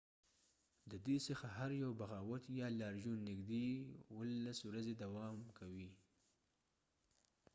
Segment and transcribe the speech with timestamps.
[0.91, 3.67] د دې څخه هر یو بغاوت یا لاریون نږدې
[4.15, 5.89] ۱۷ ورځې دوام کوي